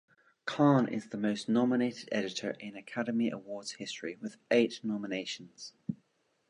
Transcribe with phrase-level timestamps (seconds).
[0.45, 5.73] Kahn is the most-nominated editor in Academy Awards history with eight nominations.